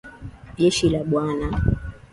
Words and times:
Jeshi 0.59 0.87
la 0.93 1.01
bwana 1.09 1.47